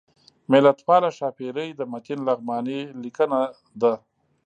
[0.51, 3.39] ملتپاله ښاپیرۍ د متین لغمانی لیکنه
[3.81, 3.93] ده